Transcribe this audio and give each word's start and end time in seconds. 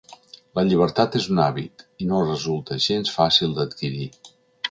La 0.59 0.61
llibertat 0.67 1.17
és 1.19 1.27
un 1.33 1.41
hàbit, 1.43 1.85
i 2.05 2.09
no 2.13 2.23
resulta 2.29 2.79
gens 2.87 3.13
fàcil 3.19 3.53
d’adquirir. 3.59 4.09